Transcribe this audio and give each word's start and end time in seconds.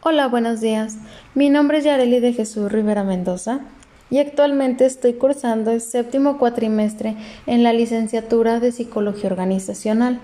Hola, 0.00 0.28
buenos 0.28 0.60
días. 0.60 0.96
Mi 1.34 1.50
nombre 1.50 1.78
es 1.78 1.84
Yareli 1.84 2.20
de 2.20 2.32
Jesús 2.32 2.70
Rivera 2.70 3.02
Mendoza 3.02 3.62
y 4.10 4.18
actualmente 4.18 4.86
estoy 4.86 5.14
cursando 5.14 5.72
el 5.72 5.80
séptimo 5.80 6.38
cuatrimestre 6.38 7.16
en 7.46 7.64
la 7.64 7.72
licenciatura 7.72 8.60
de 8.60 8.70
Psicología 8.70 9.28
Organizacional 9.28 10.20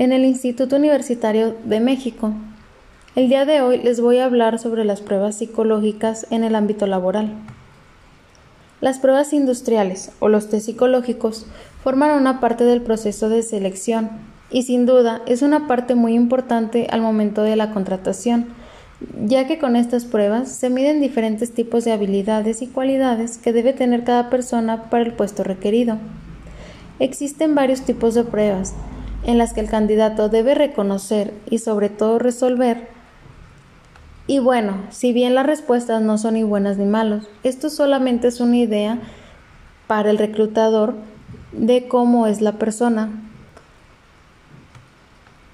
en 0.00 0.12
el 0.12 0.24
Instituto 0.24 0.74
Universitario 0.74 1.54
de 1.64 1.78
México. 1.78 2.32
El 3.14 3.28
día 3.28 3.44
de 3.44 3.60
hoy 3.60 3.78
les 3.78 4.00
voy 4.00 4.18
a 4.18 4.24
hablar 4.24 4.58
sobre 4.58 4.84
las 4.84 5.00
pruebas 5.00 5.38
psicológicas 5.38 6.26
en 6.30 6.42
el 6.42 6.56
ámbito 6.56 6.88
laboral. 6.88 7.32
Las 8.80 8.98
pruebas 8.98 9.32
industriales 9.32 10.10
o 10.18 10.28
los 10.28 10.48
test 10.48 10.66
psicológicos 10.66 11.46
forman 11.84 12.10
una 12.10 12.40
parte 12.40 12.64
del 12.64 12.82
proceso 12.82 13.28
de 13.28 13.44
selección 13.44 14.10
y 14.50 14.64
sin 14.64 14.84
duda 14.84 15.22
es 15.26 15.42
una 15.42 15.68
parte 15.68 15.94
muy 15.94 16.14
importante 16.14 16.88
al 16.90 17.02
momento 17.02 17.44
de 17.44 17.54
la 17.54 17.70
contratación, 17.70 18.48
ya 19.24 19.46
que 19.46 19.58
con 19.58 19.76
estas 19.76 20.04
pruebas 20.04 20.50
se 20.50 20.70
miden 20.70 21.00
diferentes 21.00 21.52
tipos 21.52 21.84
de 21.84 21.92
habilidades 21.92 22.62
y 22.62 22.66
cualidades 22.66 23.38
que 23.38 23.52
debe 23.52 23.72
tener 23.72 24.04
cada 24.04 24.30
persona 24.30 24.90
para 24.90 25.04
el 25.04 25.12
puesto 25.12 25.44
requerido. 25.44 25.98
Existen 26.98 27.54
varios 27.54 27.82
tipos 27.82 28.14
de 28.14 28.24
pruebas 28.24 28.74
en 29.24 29.38
las 29.38 29.52
que 29.52 29.60
el 29.60 29.68
candidato 29.68 30.28
debe 30.28 30.54
reconocer 30.54 31.32
y 31.48 31.58
sobre 31.58 31.88
todo 31.88 32.18
resolver 32.18 32.92
y 34.26 34.38
bueno, 34.38 34.82
si 34.90 35.12
bien 35.12 35.34
las 35.34 35.46
respuestas 35.46 36.00
no 36.00 36.16
son 36.16 36.34
ni 36.34 36.44
buenas 36.44 36.78
ni 36.78 36.84
malas, 36.84 37.28
esto 37.42 37.70
solamente 37.70 38.28
es 38.28 38.40
una 38.40 38.56
idea 38.56 38.98
para 39.88 40.10
el 40.10 40.18
reclutador 40.18 40.94
de 41.52 41.88
cómo 41.88 42.26
es 42.26 42.40
la 42.40 42.52
persona. 42.52 43.10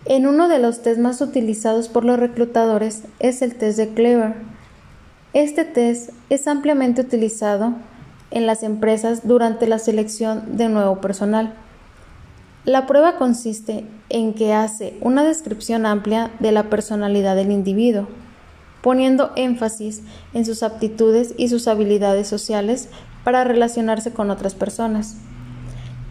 En 0.09 0.27
uno 0.27 0.49
de 0.49 0.59
los 0.59 0.83
test 0.83 0.99
más 0.99 1.21
utilizados 1.21 1.89
por 1.89 2.05
los 2.05 2.19
reclutadores 2.19 3.03
es 3.19 3.43
el 3.43 3.55
test 3.55 3.77
de 3.77 3.91
Clever. 3.91 4.35
Este 5.35 5.65
test 5.65 6.11
es 6.31 6.49
ampliamente 6.49 7.03
utilizado 7.03 7.75
en 8.31 8.47
las 8.47 8.63
empresas 8.63 9.29
durante 9.29 9.67
la 9.67 9.79
selección 9.79 10.57
de 10.57 10.71
nuevo 10.71 11.03
personal. 11.03 11.53
La 12.65 12.87
prueba 12.87 13.17
consiste 13.17 13.85
en 14.09 14.33
que 14.33 14.55
hace 14.55 14.97
una 15.03 15.25
descripción 15.25 15.85
amplia 15.85 16.31
de 16.41 16.53
la 16.53 16.65
personalidad 16.71 17.37
del 17.37 17.53
individuo 17.53 18.09
poniendo 18.81 19.33
énfasis 19.37 20.03
en 20.35 20.47
sus 20.47 20.63
aptitudes 20.63 21.35
y 21.37 21.49
sus 21.49 21.69
habilidades 21.69 22.29
sociales 22.29 22.89
para 23.25 23.45
relacionarse 23.45 24.13
con 24.13 24.31
otras 24.31 24.55
personas. 24.55 25.17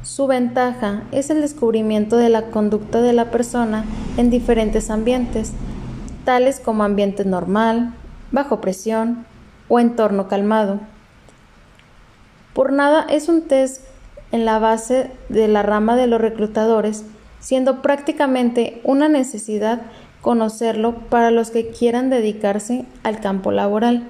Su 0.03 0.27
ventaja 0.27 1.03
es 1.11 1.29
el 1.29 1.41
descubrimiento 1.41 2.17
de 2.17 2.29
la 2.29 2.43
conducta 2.43 3.01
de 3.01 3.13
la 3.13 3.31
persona 3.31 3.83
en 4.17 4.29
diferentes 4.29 4.89
ambientes, 4.89 5.53
tales 6.23 6.59
como 6.59 6.83
ambiente 6.83 7.25
normal, 7.25 7.93
bajo 8.31 8.61
presión 8.61 9.25
o 9.67 9.79
entorno 9.79 10.27
calmado. 10.27 10.79
Por 12.53 12.73
nada 12.73 13.05
es 13.09 13.29
un 13.29 13.43
test 13.43 13.83
en 14.31 14.45
la 14.45 14.59
base 14.59 15.11
de 15.29 15.47
la 15.47 15.63
rama 15.63 15.95
de 15.95 16.07
los 16.07 16.19
reclutadores, 16.19 17.03
siendo 17.39 17.81
prácticamente 17.81 18.81
una 18.83 19.09
necesidad 19.09 19.81
conocerlo 20.21 20.95
para 21.09 21.31
los 21.31 21.51
que 21.51 21.69
quieran 21.69 22.09
dedicarse 22.09 22.85
al 23.03 23.19
campo 23.19 23.51
laboral. 23.51 24.09